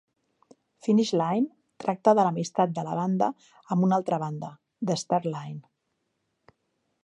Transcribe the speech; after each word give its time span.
"Finish 0.85 1.11
Line" 1.21 1.45
tracta 1.83 2.15
de 2.21 2.25
l'amistat 2.29 2.73
de 2.79 2.85
la 2.89 2.97
banda 3.01 3.29
amb 3.77 3.87
una 3.89 3.99
altra 4.01 4.21
banda, 4.27 4.53
The 4.91 5.01
Start 5.05 5.33
Line. 5.39 5.63